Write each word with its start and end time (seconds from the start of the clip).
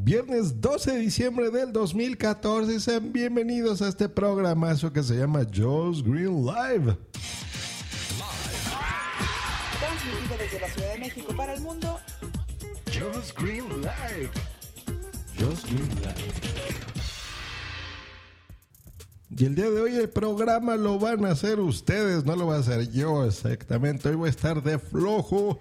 Viernes 0.00 0.60
12 0.60 0.92
de 0.92 0.98
diciembre 1.00 1.50
del 1.50 1.72
2014, 1.72 2.78
sean 2.78 3.12
bienvenidos 3.12 3.82
a 3.82 3.88
este 3.88 4.08
programazo 4.08 4.92
que 4.92 5.02
se 5.02 5.16
llama 5.16 5.40
Joe's 5.52 6.04
Green 6.04 6.46
Live. 6.46 6.96
Transmitido 9.80 10.36
desde 10.38 10.60
la 10.60 10.68
Ciudad 10.68 10.92
de 10.92 10.98
México 11.00 11.34
para 11.36 11.54
el 11.54 11.60
mundo. 11.62 11.98
Joe's 12.96 13.34
Green 13.34 13.64
Live. 13.80 14.30
Joe's 15.36 15.64
Green 15.64 15.88
Live. 15.96 16.32
Y 19.36 19.44
el 19.46 19.54
día 19.56 19.68
de 19.68 19.80
hoy 19.80 19.96
el 19.96 20.08
programa 20.08 20.76
lo 20.76 21.00
van 21.00 21.24
a 21.24 21.32
hacer 21.32 21.58
ustedes, 21.58 22.24
no 22.24 22.36
lo 22.36 22.46
va 22.46 22.56
a 22.56 22.60
hacer 22.60 22.88
yo 22.92 23.24
exactamente. 23.24 24.08
Hoy 24.08 24.14
voy 24.14 24.28
a 24.28 24.30
estar 24.30 24.62
de 24.62 24.78
flojo 24.78 25.58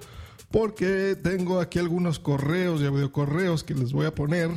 porque 0.52 1.18
tengo 1.22 1.60
aquí 1.60 1.80
algunos 1.80 2.20
correos 2.20 2.82
y 2.82 3.10
correos 3.10 3.64
que 3.64 3.74
les 3.74 3.92
voy 3.92 4.06
a 4.06 4.16
poner. 4.16 4.50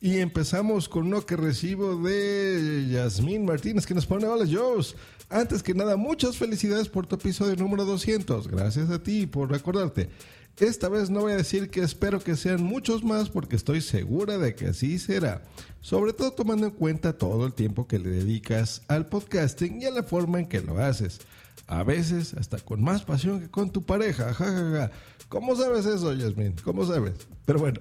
Y 0.00 0.18
empezamos 0.18 0.88
con 0.88 1.08
uno 1.08 1.26
que 1.26 1.36
recibo 1.36 1.96
de 1.96 2.86
Yasmín 2.88 3.44
Martínez 3.44 3.84
que 3.84 3.94
nos 3.94 4.06
pone, 4.06 4.26
hola 4.26 4.46
Joes, 4.48 4.94
antes 5.28 5.62
que 5.62 5.74
nada 5.74 5.96
muchas 5.96 6.36
felicidades 6.36 6.88
por 6.88 7.06
tu 7.06 7.16
episodio 7.16 7.56
número 7.56 7.84
200, 7.84 8.46
gracias 8.46 8.90
a 8.90 9.02
ti 9.02 9.26
por 9.26 9.50
recordarte. 9.50 10.08
Esta 10.56 10.88
vez 10.88 11.10
no 11.10 11.20
voy 11.20 11.32
a 11.32 11.36
decir 11.36 11.70
que 11.70 11.80
espero 11.80 12.20
que 12.20 12.36
sean 12.36 12.62
muchos 12.62 13.04
más 13.04 13.28
porque 13.28 13.56
estoy 13.56 13.80
segura 13.80 14.38
de 14.38 14.54
que 14.54 14.66
así 14.66 14.98
será, 14.98 15.42
sobre 15.80 16.12
todo 16.12 16.32
tomando 16.32 16.66
en 16.66 16.72
cuenta 16.72 17.16
todo 17.16 17.46
el 17.46 17.52
tiempo 17.52 17.86
que 17.86 17.98
le 17.98 18.10
dedicas 18.10 18.82
al 18.88 19.06
podcasting 19.06 19.82
y 19.82 19.84
a 19.84 19.90
la 19.90 20.02
forma 20.02 20.38
en 20.38 20.46
que 20.46 20.60
lo 20.60 20.78
haces. 20.78 21.20
A 21.68 21.84
veces 21.84 22.34
hasta 22.34 22.58
con 22.58 22.82
más 22.82 23.02
pasión 23.02 23.40
que 23.40 23.50
con 23.50 23.70
tu 23.70 23.84
pareja, 23.84 24.32
jajaja. 24.32 24.90
¿Cómo 25.28 25.54
sabes 25.54 25.84
eso, 25.84 26.14
Yasmin? 26.14 26.54
¿Cómo 26.64 26.86
sabes? 26.86 27.14
Pero 27.44 27.58
bueno, 27.58 27.80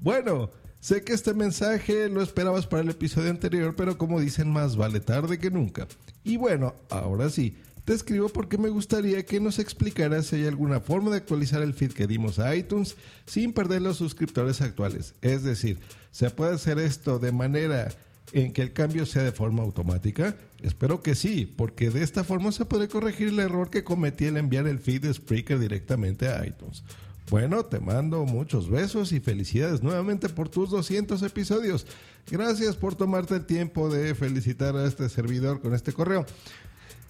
bueno, 0.00 0.50
sé 0.80 1.04
que 1.04 1.12
este 1.12 1.34
mensaje 1.34 2.08
lo 2.08 2.20
esperabas 2.20 2.66
para 2.66 2.82
el 2.82 2.90
episodio 2.90 3.30
anterior, 3.30 3.76
pero 3.76 3.96
como 3.96 4.20
dicen, 4.20 4.50
más 4.52 4.76
vale 4.76 4.98
tarde 4.98 5.38
que 5.38 5.52
nunca. 5.52 5.86
Y 6.24 6.36
bueno, 6.36 6.74
ahora 6.90 7.30
sí, 7.30 7.56
te 7.84 7.94
escribo 7.94 8.28
porque 8.28 8.58
me 8.58 8.70
gustaría 8.70 9.24
que 9.24 9.38
nos 9.38 9.60
explicaras 9.60 10.26
si 10.26 10.36
hay 10.36 10.46
alguna 10.46 10.80
forma 10.80 11.10
de 11.12 11.18
actualizar 11.18 11.62
el 11.62 11.74
feed 11.74 11.92
que 11.92 12.08
dimos 12.08 12.40
a 12.40 12.54
iTunes 12.56 12.96
sin 13.24 13.52
perder 13.52 13.82
los 13.82 13.96
suscriptores 13.98 14.60
actuales. 14.60 15.14
Es 15.22 15.44
decir, 15.44 15.78
¿se 16.10 16.28
puede 16.30 16.56
hacer 16.56 16.80
esto 16.80 17.20
de 17.20 17.30
manera 17.30 17.88
en 18.32 18.52
que 18.52 18.62
el 18.62 18.72
cambio 18.72 19.06
sea 19.06 19.22
de 19.22 19.32
forma 19.32 19.62
automática? 19.62 20.36
Espero 20.62 21.02
que 21.02 21.14
sí, 21.14 21.52
porque 21.56 21.90
de 21.90 22.02
esta 22.02 22.24
forma 22.24 22.52
se 22.52 22.64
puede 22.64 22.88
corregir 22.88 23.28
el 23.28 23.38
error 23.38 23.70
que 23.70 23.84
cometí 23.84 24.26
al 24.26 24.36
enviar 24.36 24.66
el 24.66 24.78
feed 24.78 25.02
de 25.02 25.14
Spreaker 25.14 25.58
directamente 25.58 26.28
a 26.28 26.44
iTunes. 26.46 26.82
Bueno, 27.30 27.64
te 27.64 27.78
mando 27.78 28.24
muchos 28.24 28.70
besos 28.70 29.12
y 29.12 29.20
felicidades 29.20 29.82
nuevamente 29.82 30.28
por 30.30 30.48
tus 30.48 30.70
200 30.70 31.22
episodios. 31.22 31.86
Gracias 32.30 32.76
por 32.76 32.94
tomarte 32.94 33.34
el 33.34 33.44
tiempo 33.44 33.90
de 33.90 34.14
felicitar 34.14 34.76
a 34.76 34.86
este 34.86 35.08
servidor 35.08 35.60
con 35.60 35.74
este 35.74 35.92
correo. 35.92 36.24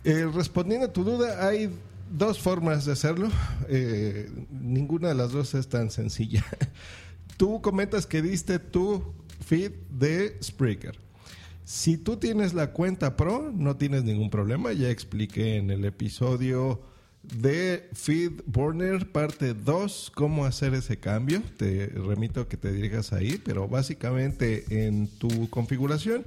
Eh, 0.05 0.29
respondiendo 0.35 0.87
a 0.87 0.93
tu 0.93 1.05
duda, 1.05 1.47
hay 1.47 1.71
dos 2.11 2.41
formas 2.41 2.85
de 2.85 2.93
hacerlo. 2.93 3.31
Eh, 3.69 4.29
ninguna 4.51 5.09
de 5.09 5.15
las 5.15 5.33
dos 5.33 5.55
es 5.55 5.69
tan 5.69 5.91
sencilla. 5.91 6.45
Tú 7.37 7.63
comentas 7.63 8.07
que 8.07 8.21
diste 8.21 8.59
tu 8.59 9.15
feed 9.45 9.73
de 9.91 10.37
Spreaker. 10.43 11.08
Si 11.69 11.99
tú 11.99 12.17
tienes 12.17 12.55
la 12.55 12.73
cuenta 12.73 13.15
Pro, 13.15 13.53
no 13.55 13.77
tienes 13.77 14.03
ningún 14.03 14.31
problema. 14.31 14.73
Ya 14.73 14.89
expliqué 14.89 15.57
en 15.57 15.71
el 15.71 15.85
episodio 15.85 16.81
de 17.23 17.91
Feed 17.93 18.41
Burner 18.47 19.13
parte 19.13 19.53
2 19.53 20.13
cómo 20.15 20.47
hacer 20.47 20.73
ese 20.73 20.99
cambio. 20.99 21.43
Te 21.59 21.89
remito 21.89 22.49
que 22.49 22.57
te 22.57 22.73
dirijas 22.73 23.13
ahí, 23.13 23.39
pero 23.45 23.69
básicamente 23.69 24.89
en 24.89 25.09
tu 25.19 25.51
configuración 25.51 26.25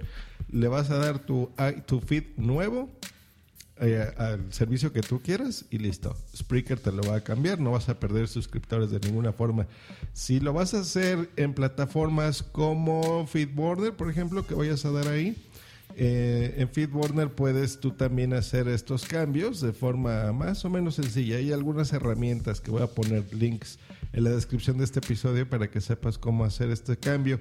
le 0.52 0.68
vas 0.68 0.92
a 0.92 0.98
dar 0.98 1.18
tu, 1.18 1.50
tu 1.88 2.02
feed 2.02 2.26
nuevo 2.38 2.88
eh, 3.84 4.14
al 4.18 4.54
servicio 4.54 4.94
que 4.94 5.02
tú 5.02 5.22
quieras 5.22 5.66
y 5.72 5.80
listo. 5.80 6.16
Spreaker 6.36 6.80
te 6.80 6.92
lo 6.92 7.02
va 7.02 7.16
a 7.16 7.22
cambiar, 7.22 7.60
no 7.60 7.72
vas 7.72 7.90
a 7.90 8.00
perder 8.00 8.28
suscriptores 8.28 8.92
de 8.92 9.00
ninguna 9.00 9.34
forma. 9.34 9.66
Si 10.14 10.40
lo 10.40 10.54
vas 10.54 10.76
a 10.76 10.82
hacer 10.82 11.32
en 11.36 11.56
plataformas 11.56 12.44
como 12.44 13.26
Feedburner, 13.26 13.96
por 13.96 14.12
ejemplo, 14.12 14.46
que 14.46 14.54
vayas 14.54 14.86
a 14.86 14.92
dar 14.92 15.08
ahí, 15.08 15.36
eh, 15.96 16.54
en 16.58 16.70
Feedburner 16.70 17.32
puedes 17.32 17.80
tú 17.80 17.90
también 17.90 18.34
hacer 18.34 18.68
estos 18.68 19.06
cambios 19.06 19.62
de 19.62 19.74
forma 19.74 20.32
más 20.32 20.64
o 20.64 20.70
menos 20.70 20.94
sencilla. 20.94 21.38
Hay 21.38 21.52
algunas 21.52 21.92
herramientas 21.92 22.62
que 22.62 22.70
voy 22.70 22.84
a 22.84 22.88
poner 22.88 23.34
links 23.34 23.80
en 24.14 24.26
la 24.26 24.30
descripción 24.30 24.78
de 24.78 24.84
este 24.84 25.00
episodio 25.00 25.50
para 25.50 25.72
que 25.72 25.82
sepas 25.82 26.20
cómo 26.20 26.46
hacer 26.46 26.70
este 26.70 26.98
cambio. 26.98 27.40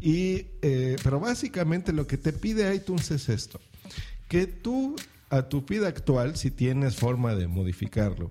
Y, 0.00 0.46
eh, 0.62 0.96
pero 1.02 1.20
básicamente 1.20 1.92
lo 1.92 2.06
que 2.06 2.16
te 2.16 2.32
pide 2.32 2.74
iTunes 2.74 3.10
es 3.10 3.28
esto, 3.28 3.60
que 4.28 4.46
tú 4.46 4.96
a 5.30 5.42
tu 5.42 5.60
feed 5.62 5.84
actual, 5.84 6.36
si 6.36 6.50
tienes 6.50 6.96
forma 6.96 7.34
de 7.34 7.46
modificarlo, 7.48 8.30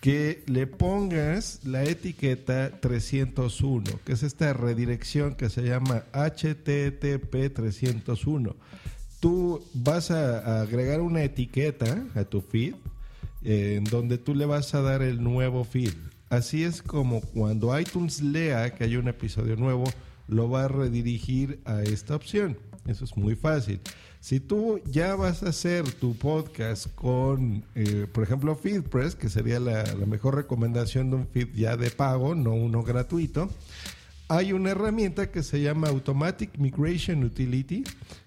que 0.00 0.42
le 0.46 0.66
pongas 0.66 1.60
la 1.64 1.84
etiqueta 1.84 2.78
301, 2.80 3.84
que 4.04 4.12
es 4.12 4.22
esta 4.22 4.52
redirección 4.52 5.34
que 5.34 5.48
se 5.48 5.62
llama 5.62 6.04
HTTP 6.12 7.52
301. 7.54 8.54
Tú 9.20 9.64
vas 9.72 10.10
a, 10.10 10.60
agregar 10.60 11.00
una 11.00 11.22
etiqueta 11.22 12.06
a 12.14 12.24
tu 12.24 12.42
feed 12.42 12.74
eh, 13.42 13.76
en 13.78 13.84
donde 13.84 14.18
tú 14.18 14.34
le 14.34 14.46
vas 14.46 14.74
a 14.74 14.82
dar 14.82 15.02
el 15.02 15.22
nuevo 15.22 15.64
feed. 15.64 15.94
Así 16.28 16.64
es 16.64 16.82
como 16.82 17.20
cuando 17.20 17.78
iTunes 17.78 18.20
lea 18.20 18.74
que 18.74 18.84
hay 18.84 18.96
un 18.96 19.08
episodio 19.08 19.56
nuevo, 19.56 19.84
lo 20.28 20.50
va 20.50 20.64
a 20.64 20.68
redirigir 20.68 21.60
a 21.64 21.82
esta 21.82 22.16
opción. 22.16 22.58
Eso 22.86 23.04
es 23.04 23.16
muy 23.16 23.34
fácil. 23.34 23.80
Si 24.20 24.40
tú 24.40 24.80
ya 24.86 25.16
vas 25.16 25.42
a 25.42 25.50
hacer 25.50 25.90
tu 25.92 26.16
podcast 26.16 26.86
con, 26.94 27.64
eh, 27.74 28.06
por 28.12 28.24
ejemplo, 28.24 28.54
FeedPress, 28.56 29.14
que 29.14 29.28
sería 29.28 29.60
la, 29.60 29.84
mejor 30.06 30.34
recomendación 30.34 31.10
de 31.10 31.16
un 31.16 31.26
feed 31.26 31.48
ya 31.54 31.76
de 31.76 31.90
pago, 31.90 32.34
no 32.34 32.54
uno 32.54 32.82
gratuito, 32.82 33.50
hay 34.28 34.52
una 34.52 34.70
herramienta 34.70 35.30
que 35.30 35.42
se 35.42 35.60
llama 35.60 35.88
Automatic 35.88 36.58
Migration 36.58 37.22
Utility, 37.24 37.84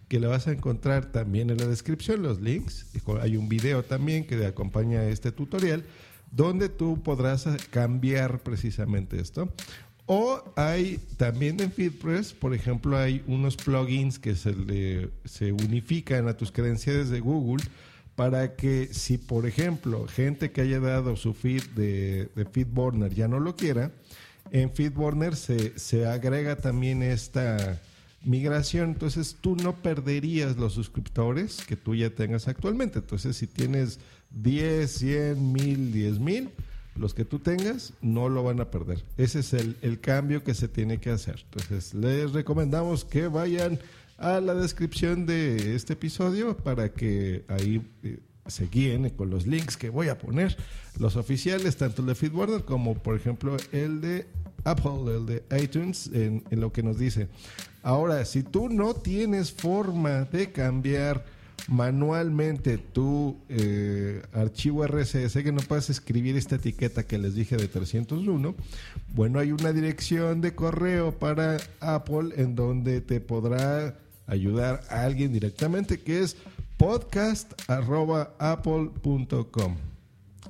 que 0.08 0.20
la 0.20 0.28
vas 0.28 0.48
a 0.48 0.52
encontrar 0.52 1.12
también 1.12 1.50
en 1.50 1.58
la 1.58 1.66
descripción, 1.66 2.22
los 2.22 2.42
links. 2.42 2.86
Hay 3.22 3.36
un 3.36 3.50
video 3.50 3.84
también 3.84 4.26
que 4.26 4.46
acompaña 4.46 5.04
este 5.06 5.32
tutorial, 5.32 5.84
donde 6.32 6.70
tú 6.70 7.02
podrás 7.02 7.48
cambiar 7.72 8.40
precisamente 8.40 9.20
esto. 9.20 9.52
O 10.08 10.42
hay 10.56 11.00
también 11.18 11.60
en 11.60 11.72
FeedPress, 11.72 12.34
por 12.34 12.54
ejemplo, 12.54 12.98
hay 12.98 13.24
unos 13.28 13.58
plugins 13.58 14.18
que 14.18 14.36
se, 14.36 14.56
le, 14.56 15.10
unifican 15.52 16.30
a 16.30 16.38
tus 16.38 16.50
credenciales 16.52 17.10
de 17.10 17.20
Google 17.20 17.64
para 18.16 18.56
que 18.56 18.88
si, 18.94 19.18
por 19.18 19.46
ejemplo, 19.46 20.08
gente 20.08 20.52
que 20.52 20.62
haya 20.62 20.80
dado 20.80 21.18
su 21.18 21.34
feed 21.34 21.62
de, 21.76 22.30
de 22.36 22.46
FeedBurner 22.46 23.14
ya 23.14 23.28
no 23.28 23.42
lo 23.42 23.58
quiera, 23.58 23.92
en 24.52 24.72
FeedBurner 24.72 25.36
se, 25.36 25.78
se 25.78 26.06
agrega 26.08 26.56
también 26.56 27.04
esta 27.04 27.82
migración, 28.24 28.92
entonces 28.92 29.38
tú 29.40 29.56
no 29.56 29.76
perderías 29.76 30.58
los 30.58 30.74
suscriptores 30.74 31.64
que 31.68 31.76
tú 31.76 31.96
ya 31.96 32.10
tengas 32.10 32.48
actualmente. 32.48 33.00
Entonces, 33.00 33.38
si 33.38 33.48
tienes 33.48 34.00
10, 34.32 34.90
100, 34.90 35.54
1000, 35.54 35.92
10 35.92 36.20
mil, 36.20 36.50
los 36.98 37.14
que 37.14 37.26
tú 37.26 37.40
tengas 37.40 37.94
no 38.02 38.30
lo 38.30 38.44
van 38.44 38.60
a 38.60 38.72
perder. 38.72 39.04
Ese 39.18 39.40
es 39.40 39.54
el, 39.54 40.00
cambio 40.00 40.44
que 40.44 40.54
se 40.54 40.68
tiene 40.68 41.00
que 41.00 41.10
hacer. 41.10 41.46
Entonces, 41.46 41.94
les 41.94 42.32
recomendamos 42.32 43.06
que 43.06 43.28
vayan 43.28 43.80
a 44.18 44.40
la 44.40 44.54
descripción 44.56 45.26
de 45.26 45.76
este 45.76 45.94
episodio 45.94 46.58
para 46.58 46.90
que 46.90 47.46
ahí 47.48 47.82
eh, 48.04 48.20
se 48.48 48.68
guíen 48.68 49.10
con 49.12 49.30
los 49.30 49.46
links 49.46 49.78
que 49.78 49.90
voy 49.90 50.08
a 50.08 50.18
poner, 50.18 50.58
los 50.98 51.16
oficiales, 51.16 51.78
tanto 51.78 52.02
el 52.02 52.08
de 52.08 52.16
Feedburner 52.16 52.64
como, 52.64 52.96
por 52.96 53.16
ejemplo, 53.16 53.58
el 53.72 54.02
de 54.02 54.28
Apple, 54.64 55.16
el 55.16 55.26
de 55.26 55.44
iTunes, 55.62 56.10
en, 56.14 56.44
en 56.50 56.60
lo 56.60 56.72
que 56.72 56.84
nos 56.84 56.98
dice. 56.98 57.28
Ahora, 57.84 58.26
si 58.26 58.44
tú 58.44 58.70
no 58.70 58.96
tienes 58.96 59.52
forma 59.52 60.26
de 60.26 60.52
cambiar 60.52 61.37
manualmente 61.68 62.78
tu 62.78 63.38
eh, 63.50 64.22
archivo 64.34 64.88
RSS 64.88 65.44
que 65.44 65.52
no 65.52 65.60
puedes 65.62 65.90
escribir 65.90 66.38
esta 66.38 66.56
etiqueta 66.56 67.04
que 67.04 67.18
les 67.18 67.36
dije 67.36 67.58
de 67.58 67.68
301, 67.68 68.56
bueno, 69.14 69.40
hay 69.40 69.52
una 69.52 69.74
dirección 69.74 70.40
de 70.42 70.56
correo 70.56 71.18
para 71.18 71.58
Apple 71.80 72.30
en 72.38 72.56
donde 72.56 73.02
te 73.02 73.20
podrá 73.20 73.98
ayudar 74.28 74.84
a 74.90 75.04
alguien 75.04 75.34
directamente 75.34 76.00
que 76.00 76.22
es 76.22 76.38
podcast.apple.com. 76.78 79.76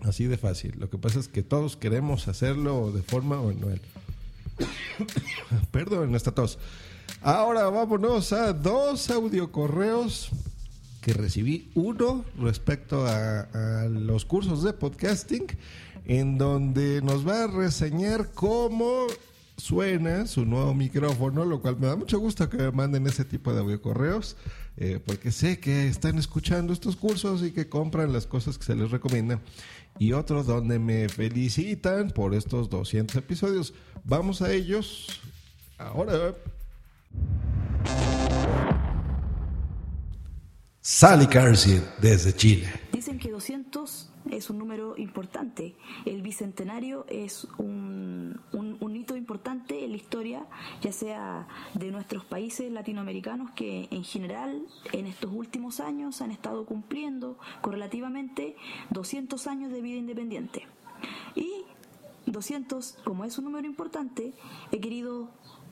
Así 0.03 0.25
de 0.25 0.38
fácil. 0.38 0.75
Lo 0.77 0.89
que 0.89 0.98
pasa 0.98 1.19
es 1.19 1.27
que 1.27 1.44
todos 1.44 1.75
queremos 1.75 2.27
hacerlo 2.27 2.92
de 2.92 3.01
forma 3.01 3.42
manual. 3.42 3.81
Perdón, 5.71 6.15
está 6.15 6.31
tos. 6.31 6.60
Ahora 7.21 7.69
vámonos 7.69 8.33
a 8.33 8.53
dos 8.53 9.10
audio 9.10 9.51
correos 9.51 10.30
que 11.01 11.13
recibí. 11.13 11.71
Uno 11.75 12.25
respecto 12.39 13.05
a, 13.05 13.41
a, 13.41 13.85
los 13.88 14.25
cursos 14.25 14.63
de 14.63 14.73
podcasting, 14.73 15.47
en 16.05 16.38
donde 16.38 17.01
nos 17.01 17.27
va 17.27 17.44
a 17.44 17.47
reseñar 17.47 18.31
cómo 18.33 19.07
suena 19.57 20.27
su 20.27 20.45
nuevo 20.45 20.73
micrófono, 20.73 21.44
lo 21.44 21.61
cual 21.61 21.77
me 21.79 21.88
da 21.88 21.95
mucho 21.95 22.19
gusto 22.19 22.49
que 22.49 22.57
me 22.57 22.71
manden 22.71 23.07
ese 23.07 23.25
tipo 23.25 23.53
de 23.53 23.59
audio 23.59 23.81
correos. 23.81 24.38
Eh, 24.79 24.99
porque 25.03 25.31
sé 25.31 25.59
que 25.59 25.88
están 25.88 26.19
escuchando 26.19 26.71
estos 26.71 26.95
cursos 26.95 27.41
y 27.41 27.51
que 27.51 27.67
compran 27.67 28.13
las 28.13 28.27
cosas 28.27 28.59
que 28.59 28.65
se 28.65 28.75
les 28.75 28.91
recomiendan. 28.91 29.41
Y 29.97 30.13
otro 30.13 30.43
donde 30.43 30.77
me 30.77 31.09
felicitan 31.09 32.11
por 32.11 32.35
estos 32.35 32.69
200 32.69 33.15
episodios. 33.15 33.73
Vamos 34.03 34.43
a 34.43 34.53
ellos 34.53 35.19
ahora. 35.79 36.35
Sally 40.89 41.28
Carson 41.28 41.84
desde 42.01 42.34
Chile. 42.34 42.66
Dicen 42.94 43.19
que 43.19 43.30
200 43.30 44.10
es 44.31 44.50
un 44.50 44.57
número 44.57 44.95
importante. 44.95 45.75
El 46.06 46.22
bicentenario 46.22 47.06
es 47.10 47.45
un, 47.57 48.39
un, 48.54 48.78
un, 48.80 48.95
hito 48.95 49.18
importante 49.18 49.84
en 49.84 49.92
la 49.92 49.98
historia, 49.98 50.45
ya 50.81 50.94
sea 50.94 51.45
de 51.74 51.92
nuestros 51.92 52.24
países 52.24 52.72
latinoamericanos 52.72 53.51
que 53.51 53.89
en 53.92 54.06
general 54.06 54.62
en 54.94 55.07
estos 55.07 55.30
últimos 55.34 55.81
años 55.81 56.22
han 56.22 56.31
estado 56.31 56.66
cumpliendo 56.66 57.38
correlativamente 57.60 58.56
200 58.92 59.45
años 59.48 59.74
de 59.74 59.81
vida 59.81 59.98
independiente. 59.98 60.68
Y 61.36 61.66
200, 62.28 63.00
como 63.04 63.25
es 63.25 63.38
un 63.38 63.44
número 63.44 63.68
importante, 63.68 64.31
he 64.72 64.80
querido 64.80 65.28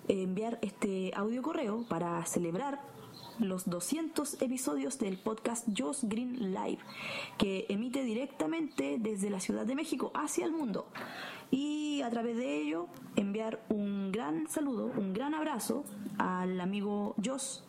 enviar 0.10 0.60
este 0.62 1.14
audio 1.16 1.42
correo 1.42 1.86
para 1.88 2.26
celebrar 2.26 2.94
los 3.40 3.70
200 3.70 4.42
episodios 4.42 4.98
del 5.00 5.18
podcast 5.18 5.68
Joss 5.78 6.04
Green 6.04 6.54
Live, 6.54 6.80
que 7.38 7.66
emite 7.70 8.04
directamente 8.04 8.98
desde 9.00 9.30
la 9.30 9.40
Ciudad 9.40 9.66
de 9.66 9.76
México 9.76 10.12
hacia 10.14 10.46
el 10.46 10.52
mundo. 10.52 10.88
Y 11.52 12.02
a 12.02 12.10
través 12.10 12.38
de 12.38 12.62
ello 12.62 12.88
enviar 13.16 13.64
un 13.70 14.12
gran 14.12 14.48
saludo, 14.50 14.92
un 14.98 15.14
gran 15.14 15.34
abrazo 15.34 15.84
al 16.18 16.60
amigo 16.60 17.16
Joss, 17.24 17.64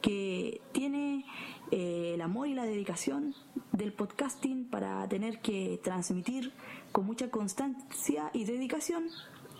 que 0.00 0.60
tiene 0.72 1.24
eh, 1.70 2.12
el 2.14 2.20
amor 2.20 2.48
y 2.48 2.54
la 2.54 2.64
dedicación 2.64 3.34
del 3.72 3.92
podcasting 3.92 4.66
para 4.66 5.08
tener 5.08 5.40
que 5.40 5.80
transmitir 5.82 6.52
con 6.92 7.06
mucha 7.06 7.30
constancia 7.30 8.30
y 8.32 8.44
dedicación 8.44 9.08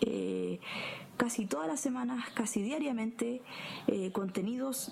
eh, 0.01 0.59
casi 1.17 1.45
todas 1.45 1.67
las 1.67 1.79
semanas, 1.79 2.29
casi 2.33 2.61
diariamente, 2.61 3.41
eh, 3.87 4.11
contenidos 4.11 4.91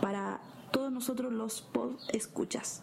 para 0.00 0.40
todos 0.70 0.90
nosotros 0.92 1.32
los 1.32 1.62
pod 1.62 1.92
escuchas. 2.12 2.82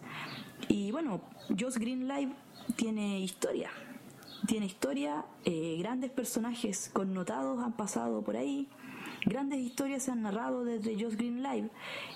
Y 0.67 0.91
bueno, 0.91 1.21
Joss 1.57 1.77
Green 1.77 2.07
Live 2.07 2.33
tiene 2.75 3.19
historia. 3.19 3.71
Tiene 4.47 4.65
historia, 4.65 5.25
eh, 5.45 5.77
grandes 5.79 6.11
personajes 6.11 6.89
connotados 6.93 7.63
han 7.63 7.73
pasado 7.73 8.23
por 8.23 8.35
ahí, 8.35 8.67
grandes 9.25 9.59
historias 9.59 10.03
se 10.03 10.11
han 10.11 10.23
narrado 10.23 10.63
desde 10.63 11.01
Joss 11.01 11.15
Green 11.15 11.43
Live 11.43 11.69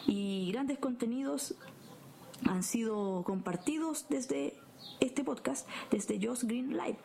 y 0.07 0.51
grandes 0.51 0.79
contenidos 0.79 1.55
han 2.47 2.63
sido 2.63 3.23
compartidos 3.23 4.07
desde 4.09 4.55
este 4.99 5.23
podcast, 5.23 5.67
desde 5.91 6.19
Joss 6.25 6.45
Green 6.45 6.71
Live. 6.71 6.97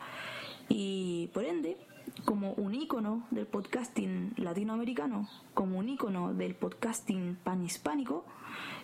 Y 0.69 1.29
por 1.33 1.43
ende, 1.43 1.77
como 2.25 2.53
un 2.53 2.75
icono 2.75 3.25
del 3.31 3.47
podcasting 3.47 4.33
latinoamericano, 4.37 5.27
como 5.53 5.79
un 5.79 5.89
icono 5.89 6.33
del 6.33 6.55
podcasting 6.55 7.37
panhispánico, 7.43 8.25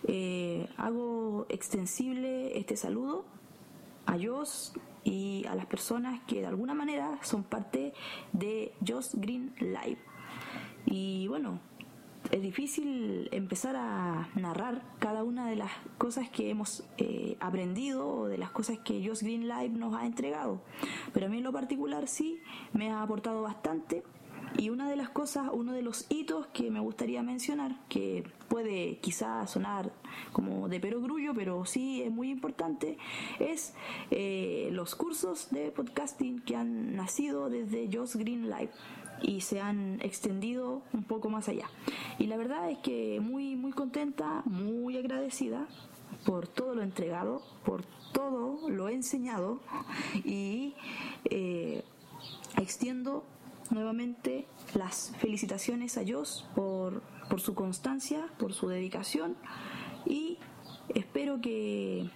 eh, 0.06 0.68
hago 0.76 1.46
extensible 1.48 2.58
este 2.58 2.76
saludo 2.76 3.24
a 4.06 4.16
Joss 4.18 4.72
y 5.04 5.44
a 5.46 5.54
las 5.54 5.66
personas 5.66 6.20
que 6.26 6.40
de 6.40 6.46
alguna 6.46 6.74
manera 6.74 7.18
son 7.22 7.42
parte 7.42 7.92
de 8.32 8.72
Joss 8.86 9.14
Green 9.14 9.54
Live. 9.60 9.98
Y 10.86 11.28
bueno, 11.28 11.60
es 12.30 12.42
difícil 12.42 13.28
empezar 13.32 13.76
a 13.76 14.28
narrar 14.34 14.82
cada 14.98 15.24
una 15.24 15.48
de 15.48 15.56
las 15.56 15.70
cosas 15.96 16.28
que 16.28 16.50
hemos 16.50 16.84
eh, 16.98 17.36
aprendido 17.40 18.06
o 18.06 18.28
de 18.28 18.38
las 18.38 18.50
cosas 18.50 18.78
que 18.78 19.06
Josh 19.06 19.22
Green 19.22 19.48
Live 19.48 19.70
nos 19.70 19.94
ha 19.94 20.04
entregado. 20.04 20.60
Pero 21.14 21.26
a 21.26 21.28
mí 21.28 21.38
en 21.38 21.44
lo 21.44 21.52
particular 21.52 22.06
sí 22.08 22.40
me 22.72 22.90
ha 22.90 23.02
aportado 23.02 23.42
bastante. 23.42 24.02
Y 24.56 24.70
una 24.70 24.88
de 24.88 24.96
las 24.96 25.10
cosas, 25.10 25.50
uno 25.52 25.72
de 25.72 25.82
los 25.82 26.06
hitos 26.08 26.46
que 26.48 26.70
me 26.70 26.80
gustaría 26.80 27.22
mencionar, 27.22 27.76
que 27.88 28.24
puede 28.48 28.98
quizás 28.98 29.50
sonar 29.50 29.92
como 30.32 30.68
de 30.68 30.80
perogrullo, 30.80 31.34
pero 31.34 31.66
sí 31.66 32.02
es 32.02 32.10
muy 32.10 32.30
importante, 32.30 32.96
es 33.40 33.74
eh, 34.10 34.70
los 34.72 34.94
cursos 34.94 35.50
de 35.50 35.70
podcasting 35.70 36.40
que 36.40 36.56
han 36.56 36.96
nacido 36.96 37.50
desde 37.50 37.90
Josh 37.92 38.16
Green 38.16 38.48
Live 38.48 38.70
y 39.22 39.40
se 39.40 39.60
han 39.60 40.00
extendido 40.00 40.82
un 40.92 41.04
poco 41.04 41.28
más 41.28 41.48
allá. 41.48 41.68
Y 42.18 42.26
la 42.26 42.36
verdad 42.36 42.70
es 42.70 42.78
que 42.78 43.20
muy, 43.20 43.56
muy 43.56 43.72
contenta, 43.72 44.42
muy 44.44 44.96
agradecida 44.96 45.66
por 46.24 46.48
todo 46.48 46.74
lo 46.74 46.82
entregado, 46.82 47.42
por 47.64 47.84
todo 48.12 48.68
lo 48.68 48.88
enseñado 48.88 49.60
y 50.24 50.74
eh, 51.30 51.84
extiendo 52.56 53.24
nuevamente 53.70 54.46
las 54.74 55.12
felicitaciones 55.18 55.98
a 55.98 56.00
Dios 56.00 56.46
por, 56.54 57.02
por 57.28 57.40
su 57.40 57.54
constancia, 57.54 58.26
por 58.38 58.52
su 58.52 58.68
dedicación 58.68 59.36
y 60.06 60.38
espero 60.94 61.40
que 61.40 62.08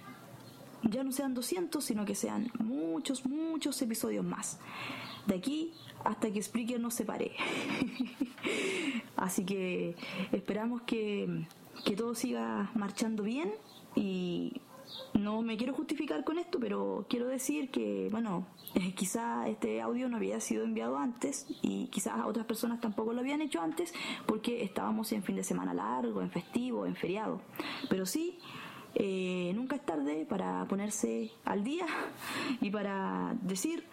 ya 0.83 1.03
no 1.03 1.11
sean 1.11 1.33
200, 1.33 1.83
sino 1.83 2.05
que 2.05 2.15
sean 2.15 2.51
muchos, 2.59 3.25
muchos 3.25 3.81
episodios 3.81 4.25
más. 4.25 4.59
De 5.25 5.35
aquí 5.35 5.73
hasta 6.03 6.31
que 6.31 6.41
Spreaker 6.41 6.79
nos 6.79 6.93
separe. 6.93 7.31
Así 9.15 9.45
que 9.45 9.95
esperamos 10.31 10.81
que, 10.81 11.45
que 11.85 11.95
todo 11.95 12.15
siga 12.15 12.71
marchando 12.75 13.23
bien 13.23 13.51
y 13.95 14.61
no 15.13 15.41
me 15.41 15.57
quiero 15.57 15.73
justificar 15.73 16.23
con 16.23 16.39
esto, 16.39 16.59
pero 16.59 17.05
quiero 17.09 17.27
decir 17.27 17.69
que, 17.69 18.09
bueno, 18.11 18.45
quizá 18.95 19.47
este 19.47 19.81
audio 19.81 20.09
no 20.09 20.17
había 20.17 20.39
sido 20.39 20.63
enviado 20.63 20.97
antes 20.97 21.45
y 21.61 21.87
quizás 21.87 22.19
otras 22.25 22.45
personas 22.45 22.81
tampoco 22.81 23.13
lo 23.13 23.21
habían 23.21 23.41
hecho 23.41 23.61
antes 23.61 23.93
porque 24.25 24.63
estábamos 24.63 25.11
en 25.11 25.23
fin 25.23 25.35
de 25.35 25.43
semana 25.43 25.73
largo, 25.73 26.21
en 26.21 26.31
festivo, 26.31 26.85
en 26.85 26.95
feriado. 26.95 27.41
Pero 27.89 28.05
sí, 28.05 28.39
eh, 28.95 29.51
nunca 29.55 29.75
es 29.75 29.85
tarde 29.85 30.25
para 30.27 30.65
ponerse 30.65 31.31
al 31.45 31.63
día 31.63 31.85
y 32.61 32.69
para 32.69 33.35
decir 33.41 33.85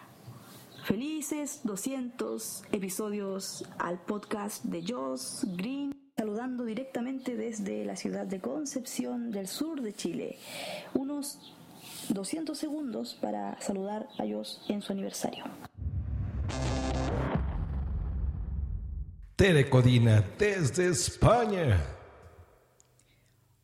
Felices 0.85 1.61
200 1.63 2.63
episodios 2.71 3.63
al 3.77 3.99
podcast 3.99 4.63
de 4.63 4.83
Joss 4.87 5.45
Green, 5.55 5.93
saludando 6.17 6.65
directamente 6.65 7.35
desde 7.35 7.85
la 7.85 7.95
ciudad 7.95 8.25
de 8.25 8.39
Concepción 8.39 9.31
del 9.31 9.47
sur 9.47 9.81
de 9.81 9.93
Chile. 9.93 10.39
Unos 10.95 11.53
200 12.09 12.57
segundos 12.57 13.13
para 13.13 13.61
saludar 13.61 14.07
a 14.17 14.23
Joss 14.27 14.65
en 14.69 14.81
su 14.81 14.91
aniversario. 14.91 15.43
Tere 19.35 19.69
Codina 19.69 20.23
desde 20.39 20.89
España. 20.89 21.79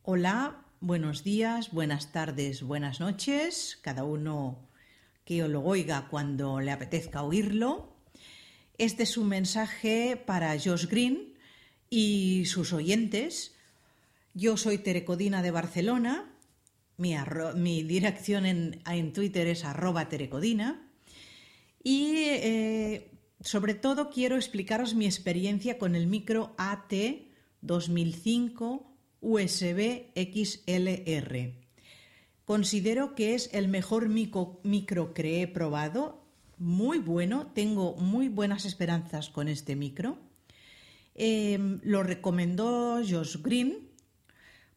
Hola, 0.04 0.64
buenos 0.80 1.24
días, 1.24 1.72
buenas 1.72 2.12
tardes, 2.12 2.62
buenas 2.62 3.00
noches, 3.00 3.76
cada 3.82 4.04
uno 4.04 4.67
que 5.28 5.46
lo 5.46 5.60
oiga 5.60 6.08
cuando 6.08 6.58
le 6.58 6.70
apetezca 6.70 7.22
oírlo. 7.22 7.94
Este 8.78 9.02
es 9.02 9.18
un 9.18 9.28
mensaje 9.28 10.16
para 10.16 10.58
Josh 10.58 10.86
Green 10.86 11.34
y 11.90 12.46
sus 12.46 12.72
oyentes. 12.72 13.54
Yo 14.32 14.56
soy 14.56 14.78
Terecodina 14.78 15.42
de 15.42 15.50
Barcelona. 15.50 16.34
Mi, 16.96 17.82
dirección 17.82 18.46
en, 18.46 18.80
en, 18.90 19.12
Twitter 19.12 19.48
es 19.48 19.66
arroba 19.66 20.08
terecodina. 20.08 20.90
Y 21.84 22.14
eh, 22.16 23.10
sobre 23.42 23.74
todo 23.74 24.08
quiero 24.08 24.36
explicaros 24.36 24.94
mi 24.94 25.04
experiencia 25.04 25.76
con 25.76 25.94
el 25.94 26.06
micro 26.06 26.54
AT 26.56 26.94
2005 27.60 28.96
USB 29.20 30.06
XLR. 30.16 31.67
Considero 32.48 33.14
que 33.14 33.34
es 33.34 33.50
el 33.52 33.68
mejor 33.68 34.08
micro, 34.08 35.12
que 35.12 35.42
he 35.42 35.46
probado. 35.46 36.24
Muy 36.56 36.98
bueno, 36.98 37.48
tengo 37.48 37.94
muy 37.96 38.30
buenas 38.30 38.64
esperanzas 38.64 39.28
con 39.28 39.48
este 39.48 39.76
micro. 39.76 40.16
Em, 41.14 41.78
lo 41.82 42.02
recomendó 42.02 43.02
Josh 43.06 43.36
Green 43.42 43.90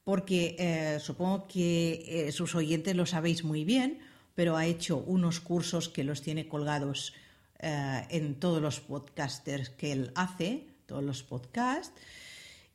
porque 0.04 0.58
eh, 0.60 1.00
supongo 1.00 1.48
que 1.48 2.04
eh, 2.28 2.34
sus 2.34 2.56
oyentes 2.56 2.94
lo 2.94 3.06
sabéis 3.06 3.46
muy 3.46 3.64
bien, 3.64 4.00
pero 4.36 4.58
ha 4.58 4.66
hecho 4.66 4.98
unos 4.98 5.40
cursos 5.40 5.88
que 5.88 6.04
los 6.04 6.22
tiene 6.22 6.50
colgados 6.50 7.14
eh, 7.60 8.06
en 8.10 8.36
todos 8.36 8.62
los 8.62 8.82
podcasters 8.82 9.70
que 9.70 9.94
él 9.94 10.12
hace, 10.16 10.68
todos 10.88 11.06
los 11.06 11.24
podcasts. 11.24 11.94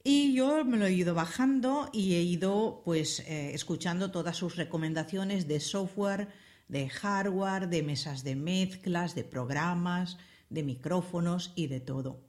Y 0.08 0.34
yo 0.34 0.64
me 0.64 0.76
lo 0.76 0.86
he 0.86 0.92
ido 0.92 1.14
bajando 1.14 1.90
y 1.92 2.14
he 2.14 2.22
ido 2.22 2.80
pues 2.84 3.18
escuchando 3.26 4.12
todas 4.12 4.36
sus 4.36 4.54
recomendaciones 4.54 5.48
de 5.48 5.58
software, 5.58 6.28
de 6.68 6.88
hardware, 6.88 7.68
de 7.68 7.82
mesas 7.82 8.22
de 8.22 8.36
mezclas, 8.36 9.16
de 9.16 9.24
programas, 9.24 10.16
de 10.48 10.62
micrófonos 10.62 11.52
y 11.56 11.66
de 11.66 11.80
todo. 11.80 12.20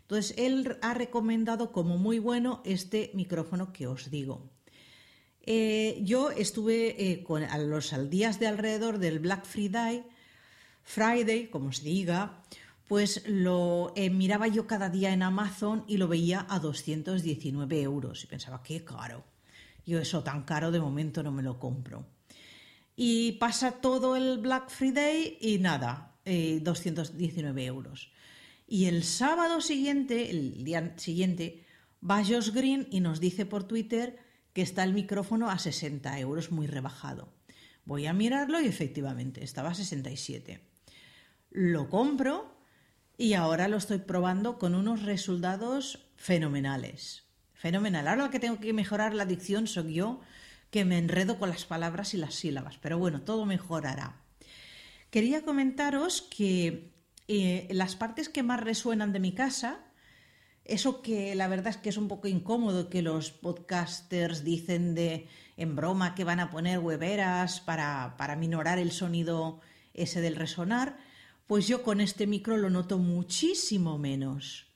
Entonces, 0.00 0.34
él 0.38 0.76
ha 0.82 0.92
recomendado 0.92 1.70
como 1.70 1.98
muy 1.98 2.18
bueno 2.18 2.62
este 2.64 3.12
micrófono 3.14 3.72
que 3.72 3.86
os 3.86 4.10
digo. 4.10 4.50
Eh, 5.42 6.00
yo 6.02 6.32
estuve 6.32 7.12
eh, 7.12 7.22
con, 7.22 7.44
a 7.44 7.58
los 7.58 7.94
días 8.10 8.40
de 8.40 8.48
alrededor 8.48 8.98
del 8.98 9.20
Black 9.20 9.44
Friday, 9.44 10.04
Friday, 10.82 11.46
como 11.46 11.70
se 11.70 11.84
diga, 11.84 12.42
pues 12.90 13.22
lo 13.28 13.92
eh, 13.94 14.10
miraba 14.10 14.48
yo 14.48 14.66
cada 14.66 14.88
día 14.88 15.12
en 15.12 15.22
Amazon 15.22 15.84
y 15.86 15.96
lo 15.96 16.08
veía 16.08 16.44
a 16.48 16.58
219 16.58 17.82
euros. 17.82 18.24
Y 18.24 18.26
pensaba, 18.26 18.64
qué 18.64 18.84
caro. 18.84 19.22
Yo 19.86 20.00
eso 20.00 20.24
tan 20.24 20.42
caro 20.42 20.72
de 20.72 20.80
momento 20.80 21.22
no 21.22 21.30
me 21.30 21.44
lo 21.44 21.60
compro. 21.60 22.04
Y 22.96 23.38
pasa 23.38 23.80
todo 23.80 24.16
el 24.16 24.38
Black 24.38 24.70
Friday 24.70 25.38
y 25.40 25.58
nada, 25.58 26.16
219 26.24 27.64
euros. 27.64 28.10
Y 28.66 28.86
el 28.86 29.04
sábado 29.04 29.60
siguiente, 29.60 30.28
el 30.28 30.64
día 30.64 30.94
siguiente, 30.96 31.64
va 32.02 32.24
Josh 32.24 32.50
Green 32.50 32.88
y 32.90 32.98
nos 32.98 33.20
dice 33.20 33.46
por 33.46 33.62
Twitter 33.62 34.18
que 34.52 34.62
está 34.62 34.82
el 34.82 34.94
micrófono 34.94 35.48
a 35.48 35.60
60 35.60 36.18
euros, 36.18 36.50
muy 36.50 36.66
rebajado. 36.66 37.32
Voy 37.84 38.06
a 38.06 38.12
mirarlo 38.12 38.60
y 38.60 38.66
efectivamente 38.66 39.44
estaba 39.44 39.70
a 39.70 39.74
67. 39.74 40.60
Lo 41.52 41.88
compro 41.88 42.49
y 43.20 43.34
ahora 43.34 43.68
lo 43.68 43.76
estoy 43.76 43.98
probando 43.98 44.58
con 44.58 44.74
unos 44.74 45.02
resultados 45.02 46.06
fenomenales. 46.16 47.24
Fenomenal. 47.52 48.08
Ahora 48.08 48.24
lo 48.24 48.30
que 48.30 48.40
tengo 48.40 48.58
que 48.60 48.72
mejorar 48.72 49.12
la 49.12 49.26
dicción 49.26 49.66
soy 49.66 49.92
yo, 49.92 50.22
que 50.70 50.86
me 50.86 50.96
enredo 50.96 51.38
con 51.38 51.50
las 51.50 51.66
palabras 51.66 52.14
y 52.14 52.16
las 52.16 52.34
sílabas. 52.34 52.78
Pero 52.78 52.98
bueno, 52.98 53.20
todo 53.20 53.44
mejorará. 53.44 54.16
Quería 55.10 55.42
comentaros 55.42 56.22
que 56.22 56.94
eh, 57.28 57.68
las 57.72 57.94
partes 57.94 58.30
que 58.30 58.42
más 58.42 58.60
resuenan 58.60 59.12
de 59.12 59.20
mi 59.20 59.32
casa, 59.32 59.80
eso 60.64 61.02
que 61.02 61.34
la 61.34 61.46
verdad 61.46 61.74
es 61.74 61.76
que 61.76 61.90
es 61.90 61.98
un 61.98 62.08
poco 62.08 62.26
incómodo 62.26 62.88
que 62.88 63.02
los 63.02 63.32
podcasters 63.32 64.44
dicen 64.44 64.94
de 64.94 65.28
en 65.58 65.76
broma 65.76 66.14
que 66.14 66.24
van 66.24 66.40
a 66.40 66.50
poner 66.50 66.78
hueveras 66.78 67.60
para, 67.60 68.14
para 68.16 68.34
minorar 68.36 68.78
el 68.78 68.92
sonido 68.92 69.60
ese 69.92 70.22
del 70.22 70.36
resonar, 70.36 70.96
pues 71.50 71.66
yo 71.66 71.82
con 71.82 72.00
este 72.00 72.28
micro 72.28 72.56
lo 72.56 72.70
noto 72.70 72.96
muchísimo 72.98 73.98
menos. 73.98 74.68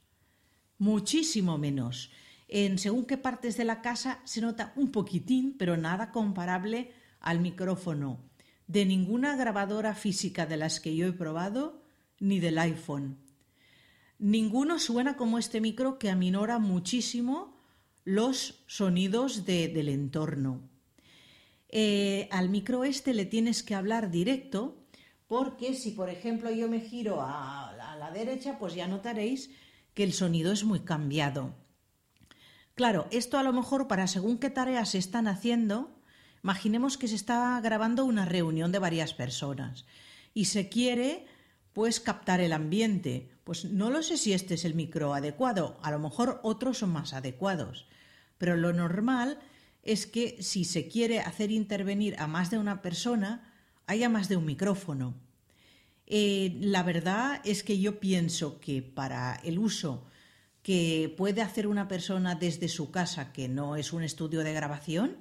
Muchísimo 0.79 1.57
menos. 1.57 2.11
En 2.49 2.79
según 2.81 3.05
qué 3.05 3.17
partes 3.17 3.57
de 3.57 3.65
la 3.65 3.81
casa 3.81 4.21
se 4.25 4.41
nota 4.41 4.73
un 4.75 4.91
poquitín, 4.91 5.55
pero 5.57 5.77
nada 5.77 6.11
comparable 6.11 6.91
al 7.21 7.39
micrófono 7.39 8.19
de 8.67 8.87
ninguna 8.87 9.37
grabadora 9.37 9.95
física 9.95 10.47
de 10.47 10.57
las 10.57 10.81
que 10.81 10.97
yo 10.97 11.07
he 11.07 11.13
probado 11.13 11.81
ni 12.19 12.41
del 12.41 12.59
iPhone. 12.59 13.19
Ninguno 14.19 14.81
suena 14.81 15.17
como 15.17 15.39
este 15.39 15.61
micro 15.61 16.01
que 16.01 16.11
aminora 16.11 16.59
muchísimo 16.59 17.57
los 18.03 18.65
sonidos 18.67 19.47
del 19.47 19.89
entorno. 19.89 20.69
Eh, 21.69 22.29
al 22.33 22.49
micro 22.49 22.83
este 22.83 23.15
le 23.15 23.27
tienes 23.27 23.63
que 23.63 23.77
hablar 23.77 24.11
directo 24.11 24.84
porque 25.27 25.75
si 25.75 25.93
por 25.93 26.11
ejemplo 26.11 26.51
yo 26.51 26.69
me 26.69 26.81
giro 26.81 27.21
a, 27.21 27.73
la 27.99 28.11
derecha 28.11 28.59
pues 28.59 28.75
ya 28.75 28.87
notaréis 28.87 29.51
que 29.95 30.05
el 30.05 30.13
sonido 30.13 30.53
es 30.53 30.65
muy 30.65 30.81
cambiado. 30.81 31.55
Claro, 32.75 33.07
esto 33.11 33.39
a 33.39 33.43
lo 33.43 33.53
mejor 33.53 33.87
para 33.87 34.07
según 34.07 34.39
qué 34.39 34.51
tareas 34.51 34.91
se 34.91 34.99
están 34.99 35.29
haciendo, 35.29 35.97
imaginemos 36.43 36.99
que 36.99 37.09
se 37.09 37.15
está 37.15 37.61
grabando 37.61 38.05
una 38.05 38.25
reunión 38.25 38.73
de 38.73 38.81
varias 38.81 39.15
personas 39.15 39.87
y 40.35 40.47
se 40.47 40.69
quiere 40.69 41.27
pues 41.73 42.01
captar 42.01 42.41
el 42.41 42.53
ambiente. 42.53 43.31
Pues 43.45 43.65
no 43.65 43.91
lo 43.91 44.03
sé 44.03 44.17
si 44.17 44.33
este 44.33 44.55
es 44.55 44.65
el 44.65 44.75
micro 44.75 45.15
adecuado, 45.15 45.79
a 45.83 45.91
lo 45.91 45.99
mejor 45.99 46.41
otros 46.43 46.79
son 46.79 46.91
más 46.91 47.13
adecuados, 47.13 47.87
pero 48.39 48.57
lo 48.57 48.73
normal 48.73 49.39
es 49.83 50.07
que 50.07 50.43
si 50.43 50.65
se 50.65 50.89
quiere 50.89 51.21
hacer 51.21 51.51
intervenir 51.51 52.17
a 52.19 52.27
más 52.27 52.51
de 52.51 52.59
una 52.59 52.83
persona, 52.83 53.54
haya 53.87 54.09
más 54.09 54.29
de 54.29 54.37
un 54.37 54.45
micrófono. 54.45 55.15
Eh, 56.07 56.57
la 56.61 56.83
verdad 56.83 57.41
es 57.45 57.63
que 57.63 57.79
yo 57.81 57.99
pienso 58.01 58.61
que 58.61 58.83
para 58.83 59.41
el 59.45 59.59
uso 59.59 60.07
que 60.63 61.15
puede 61.17 61.43
hacer 61.43 61.67
una 61.67 61.89
persona 61.89 62.35
desde 62.35 62.69
su 62.69 62.91
casa, 62.91 63.33
que 63.33 63.49
no 63.49 63.77
es 63.77 63.93
un 63.93 64.03
estudio 64.03 64.41
de 64.41 64.55
grabación, 64.55 65.17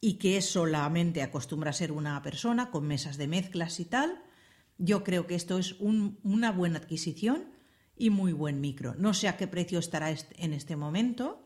y 0.00 0.14
que 0.14 0.40
solamente 0.42 1.22
acostumbra 1.22 1.70
a 1.70 1.72
ser 1.72 1.92
una 1.92 2.22
persona 2.22 2.70
con 2.70 2.86
mesas 2.86 3.16
de 3.16 3.26
mezclas 3.26 3.80
y 3.80 3.86
tal, 3.86 4.22
yo 4.78 5.02
creo 5.02 5.26
que 5.26 5.34
esto 5.34 5.58
es 5.58 5.76
una 5.80 6.52
buena 6.52 6.78
adquisición 6.78 7.46
y 7.96 8.10
muy 8.10 8.32
buen 8.32 8.60
micro. 8.60 8.94
No 8.96 9.14
sé 9.14 9.28
a 9.28 9.36
qué 9.36 9.46
precio 9.46 9.78
estará 9.78 10.10
en 10.10 10.52
este 10.52 10.76
momento, 10.76 11.42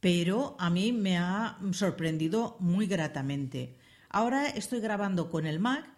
pero 0.00 0.56
a 0.58 0.68
mí 0.70 0.92
me 0.92 1.16
ha 1.16 1.58
sorprendido 1.72 2.56
muy 2.58 2.86
gratamente. 2.86 3.76
Ahora 4.10 4.48
estoy 4.48 4.80
grabando 4.80 5.30
con 5.30 5.46
el 5.46 5.60
Mac, 5.60 5.88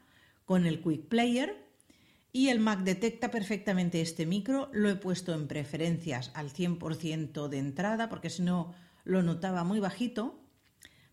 con 0.44 0.66
el 0.66 0.80
Quick 0.80 1.08
Player, 1.08 1.66
y 2.30 2.48
el 2.48 2.60
Mac 2.60 2.80
detecta 2.80 3.30
perfectamente 3.30 4.00
este 4.00 4.24
micro. 4.24 4.70
Lo 4.72 4.88
he 4.88 4.94
puesto 4.94 5.34
en 5.34 5.48
preferencias 5.48 6.30
al 6.34 6.52
100% 6.52 7.48
de 7.48 7.58
entrada, 7.58 8.08
porque 8.08 8.30
si 8.30 8.42
no 8.42 8.74
lo 9.04 9.22
notaba 9.22 9.64
muy 9.64 9.80
bajito. 9.80 10.38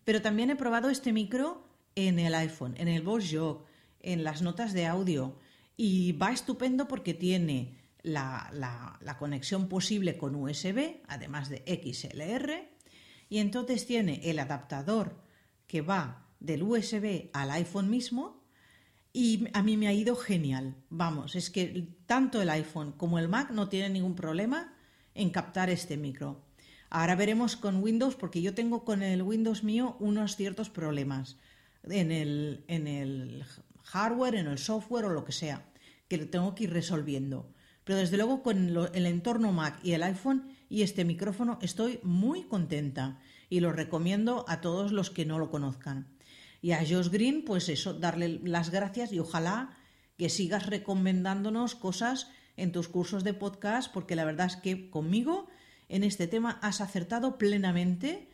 Pero 0.04 0.22
también 0.22 0.50
he 0.50 0.56
probado 0.56 0.88
este 0.88 1.12
micro 1.12 1.66
en 1.94 2.18
el 2.18 2.34
iPhone, 2.34 2.74
en 2.78 2.88
el 2.88 3.02
Boss 3.02 3.28
Jog, 3.32 3.64
en 4.00 4.24
las 4.24 4.40
notas 4.42 4.72
de 4.72 4.86
audio 4.86 5.36
y 5.82 6.12
va 6.12 6.30
estupendo 6.30 6.86
porque 6.88 7.14
tiene 7.14 7.78
la, 8.02 8.98
conexión 9.18 9.66
posible 9.66 10.18
con 10.18 10.34
USB, 10.34 11.00
además 11.08 11.48
de 11.48 11.64
XLR, 11.66 12.68
y 13.30 13.38
entonces 13.38 13.86
tiene 13.86 14.20
el 14.24 14.38
adaptador 14.40 15.22
que 15.66 15.80
va 15.80 16.29
del 16.40 16.62
USB 16.62 17.30
al 17.32 17.50
iPhone 17.52 17.90
mismo 17.90 18.42
y 19.12 19.48
a 19.52 19.62
mí 19.62 19.76
me 19.76 19.88
ha 19.88 19.92
ido 19.92 20.16
genial. 20.16 20.74
Vamos, 20.88 21.36
es 21.36 21.50
que 21.50 21.88
tanto 22.06 22.40
el 22.40 22.50
iPhone 22.50 22.92
como 22.92 23.18
el 23.18 23.28
Mac 23.28 23.50
no 23.50 23.68
tienen 23.68 23.92
ningún 23.92 24.14
problema 24.14 24.74
en 25.14 25.30
captar 25.30 25.70
este 25.70 25.96
micro. 25.96 26.42
Ahora 26.88 27.14
veremos 27.14 27.56
con 27.56 27.82
Windows, 27.82 28.16
porque 28.16 28.42
yo 28.42 28.54
tengo 28.54 28.84
con 28.84 29.02
el 29.02 29.22
Windows 29.22 29.62
mío 29.62 29.96
unos 30.00 30.36
ciertos 30.36 30.70
problemas 30.70 31.36
en 31.84 32.10
el, 32.10 32.64
en 32.66 32.88
el 32.88 33.44
hardware, 33.84 34.34
en 34.34 34.46
el 34.46 34.58
software 34.58 35.04
o 35.04 35.10
lo 35.10 35.24
que 35.24 35.32
sea, 35.32 35.64
que 36.08 36.16
lo 36.16 36.28
tengo 36.28 36.54
que 36.54 36.64
ir 36.64 36.72
resolviendo. 36.72 37.52
Pero 37.84 37.98
desde 37.98 38.16
luego 38.16 38.42
con 38.42 38.76
el 38.94 39.06
entorno 39.06 39.52
Mac 39.52 39.78
y 39.82 39.92
el 39.92 40.02
iPhone 40.02 40.48
y 40.68 40.82
este 40.82 41.04
micrófono 41.04 41.58
estoy 41.62 41.98
muy 42.02 42.44
contenta 42.44 43.18
y 43.48 43.60
lo 43.60 43.72
recomiendo 43.72 44.44
a 44.48 44.60
todos 44.60 44.92
los 44.92 45.10
que 45.10 45.24
no 45.24 45.38
lo 45.38 45.50
conozcan. 45.50 46.06
Y 46.62 46.72
a 46.72 46.78
Josh 46.78 47.08
Green, 47.08 47.44
pues 47.44 47.68
eso, 47.68 47.94
darle 47.94 48.40
las 48.44 48.70
gracias 48.70 49.12
y 49.12 49.18
ojalá 49.18 49.76
que 50.16 50.28
sigas 50.28 50.66
recomendándonos 50.66 51.74
cosas 51.74 52.28
en 52.56 52.72
tus 52.72 52.88
cursos 52.88 53.24
de 53.24 53.32
podcast, 53.32 53.92
porque 53.92 54.16
la 54.16 54.24
verdad 54.24 54.48
es 54.48 54.56
que 54.56 54.90
conmigo 54.90 55.48
en 55.88 56.04
este 56.04 56.26
tema 56.26 56.58
has 56.62 56.80
acertado 56.80 57.38
plenamente. 57.38 58.28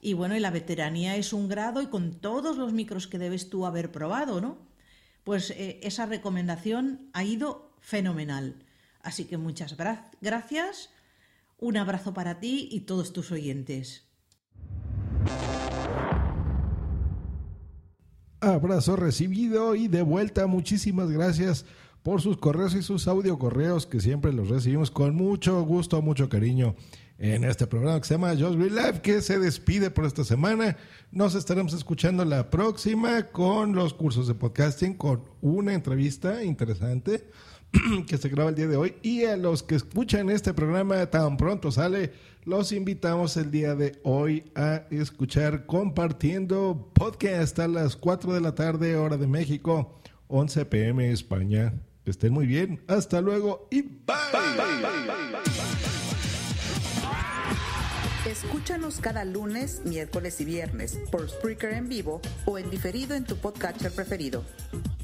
Y 0.00 0.12
bueno, 0.14 0.36
y 0.36 0.40
la 0.40 0.50
veteranía 0.50 1.16
es 1.16 1.32
un 1.32 1.48
grado 1.48 1.82
y 1.82 1.86
con 1.86 2.20
todos 2.20 2.56
los 2.56 2.72
micros 2.72 3.06
que 3.06 3.18
debes 3.18 3.50
tú 3.50 3.66
haber 3.66 3.92
probado, 3.92 4.40
¿no? 4.40 4.68
pues 5.28 5.50
eh, 5.50 5.78
esa 5.82 6.06
recomendación 6.06 7.10
ha 7.12 7.22
ido 7.22 7.76
fenomenal. 7.80 8.64
Así 9.02 9.26
que 9.26 9.36
muchas 9.36 9.76
gracias, 9.76 10.88
un 11.58 11.76
abrazo 11.76 12.14
para 12.14 12.40
ti 12.40 12.66
y 12.72 12.80
todos 12.80 13.12
tus 13.12 13.30
oyentes. 13.30 14.08
Abrazo 18.40 18.94
recibido 18.94 19.74
y 19.74 19.88
de 19.88 20.02
vuelta, 20.02 20.46
muchísimas 20.46 21.10
gracias 21.10 21.64
por 22.04 22.22
sus 22.22 22.36
correos 22.36 22.74
y 22.74 22.82
sus 22.82 23.08
audio 23.08 23.36
correos 23.36 23.84
que 23.84 24.00
siempre 24.00 24.32
los 24.32 24.48
recibimos 24.48 24.92
con 24.92 25.16
mucho 25.16 25.60
gusto, 25.62 26.00
mucho 26.02 26.28
cariño 26.28 26.76
en 27.18 27.42
este 27.42 27.66
programa 27.66 28.00
que 28.00 28.06
se 28.06 28.14
llama 28.14 28.36
Just 28.38 28.54
Green 28.54 28.76
Life, 28.76 29.00
que 29.02 29.22
se 29.22 29.40
despide 29.40 29.90
por 29.90 30.04
esta 30.04 30.22
semana. 30.22 30.76
Nos 31.10 31.34
estaremos 31.34 31.72
escuchando 31.72 32.24
la 32.24 32.48
próxima 32.48 33.24
con 33.24 33.74
los 33.74 33.92
cursos 33.92 34.28
de 34.28 34.34
podcasting, 34.34 34.94
con 34.94 35.24
una 35.40 35.74
entrevista 35.74 36.44
interesante 36.44 37.28
que 38.06 38.16
se 38.16 38.28
graba 38.28 38.50
el 38.50 38.56
día 38.56 38.66
de 38.66 38.76
hoy. 38.76 38.94
Y 39.02 39.24
a 39.24 39.36
los 39.36 39.62
que 39.62 39.74
escuchan 39.74 40.30
este 40.30 40.54
programa 40.54 41.06
tan 41.06 41.36
pronto 41.36 41.70
sale, 41.70 42.12
los 42.44 42.72
invitamos 42.72 43.36
el 43.36 43.50
día 43.50 43.74
de 43.74 43.98
hoy 44.04 44.50
a 44.54 44.86
escuchar 44.90 45.66
compartiendo 45.66 46.90
podcast 46.94 47.58
a 47.58 47.68
las 47.68 47.96
4 47.96 48.32
de 48.32 48.40
la 48.40 48.54
tarde, 48.54 48.96
hora 48.96 49.16
de 49.16 49.26
México, 49.26 50.00
11 50.28 50.64
pm 50.66 51.10
España. 51.10 51.74
Que 52.04 52.10
estén 52.10 52.32
muy 52.32 52.46
bien. 52.46 52.80
Hasta 52.86 53.20
luego 53.20 53.68
y 53.70 53.82
bye. 53.82 54.16
Escúchanos 58.28 59.00
cada 59.00 59.24
lunes, 59.24 59.80
miércoles 59.84 60.38
y 60.40 60.44
viernes 60.44 60.98
por 61.10 61.28
Spreaker 61.30 61.72
en 61.72 61.88
vivo 61.88 62.20
o 62.44 62.58
en 62.58 62.68
diferido 62.68 63.14
en 63.14 63.24
tu 63.24 63.36
podcatcher 63.36 63.90
preferido. 63.90 64.44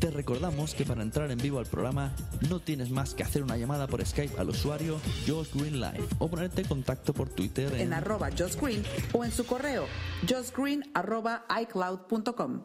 Te 0.04 0.10
recordamos 0.10 0.74
que 0.74 0.84
para 0.84 1.00
entrar 1.00 1.30
en 1.30 1.38
vivo 1.38 1.58
al 1.58 1.64
programa 1.64 2.12
no 2.50 2.60
tienes 2.60 2.90
más 2.90 3.14
que 3.14 3.22
hacer 3.22 3.42
una 3.42 3.56
llamada 3.56 3.86
por 3.86 4.04
Skype 4.04 4.38
al 4.38 4.50
usuario 4.50 5.00
Josh 5.26 5.48
Green 5.54 5.80
Live 5.80 6.04
o 6.18 6.28
ponerte 6.28 6.60
en 6.60 6.68
contacto 6.68 7.14
por 7.14 7.30
Twitter 7.30 7.72
en, 7.72 7.80
en 7.80 7.92
arroba 7.94 8.28
Josh 8.38 8.54
Green 8.60 8.82
o 9.14 9.24
en 9.24 9.32
su 9.32 9.46
correo 9.46 9.86
josgreen 10.28 10.82
arroba 10.92 11.46
icloud.com. 11.48 12.64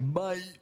Bye. 0.00 0.59